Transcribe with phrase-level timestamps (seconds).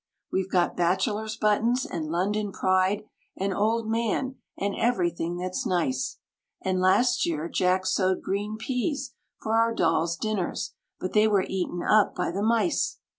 [0.31, 3.03] We've got Bachelor's Buttons, and London Pride,
[3.37, 6.17] and Old Man, and everything that's nice:
[6.59, 11.83] And last year Jack sowed green peas for our dolls' dinners, but they were eaten
[11.83, 12.97] up by the mice.